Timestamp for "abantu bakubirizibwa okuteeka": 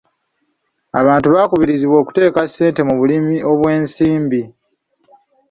0.99-2.41